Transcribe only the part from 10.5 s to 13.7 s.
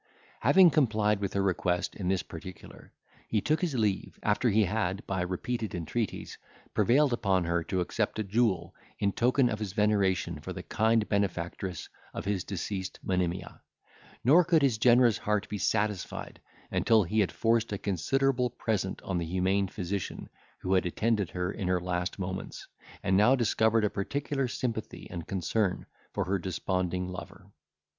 the kind benefactress of the deceased Monimia;